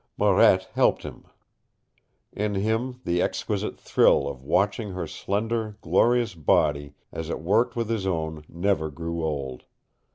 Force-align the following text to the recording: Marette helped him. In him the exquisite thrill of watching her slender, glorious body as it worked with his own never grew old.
Marette 0.17 0.63
helped 0.73 1.03
him. 1.03 1.25
In 2.33 2.55
him 2.55 3.01
the 3.05 3.21
exquisite 3.21 3.79
thrill 3.79 4.27
of 4.27 4.41
watching 4.43 4.93
her 4.93 5.05
slender, 5.05 5.77
glorious 5.83 6.33
body 6.33 6.95
as 7.11 7.29
it 7.29 7.39
worked 7.39 7.75
with 7.75 7.87
his 7.89 8.07
own 8.07 8.43
never 8.49 8.89
grew 8.89 9.23
old. 9.23 9.65